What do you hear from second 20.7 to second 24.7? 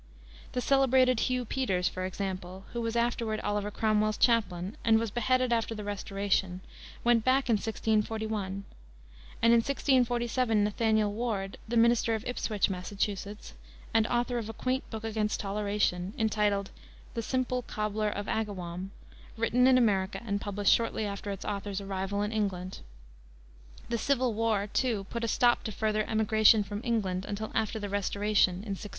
shortly after its author's arrival in England. The Civil War,